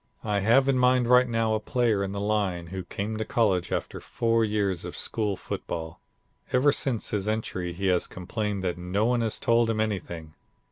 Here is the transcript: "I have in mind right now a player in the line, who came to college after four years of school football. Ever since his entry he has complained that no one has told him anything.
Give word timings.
"I 0.23 0.39
have 0.39 0.67
in 0.67 0.79
mind 0.79 1.07
right 1.07 1.29
now 1.29 1.53
a 1.53 1.59
player 1.59 2.03
in 2.03 2.11
the 2.11 2.19
line, 2.19 2.65
who 2.73 2.83
came 2.83 3.17
to 3.17 3.23
college 3.23 3.71
after 3.71 3.99
four 3.99 4.43
years 4.43 4.83
of 4.83 4.97
school 4.97 5.35
football. 5.37 6.01
Ever 6.51 6.71
since 6.71 7.11
his 7.11 7.27
entry 7.27 7.71
he 7.71 7.85
has 7.85 8.07
complained 8.07 8.63
that 8.63 8.79
no 8.79 9.05
one 9.05 9.21
has 9.21 9.37
told 9.37 9.69
him 9.69 9.79
anything. 9.79 10.33